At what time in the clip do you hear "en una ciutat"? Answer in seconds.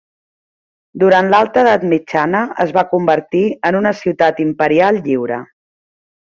3.71-4.41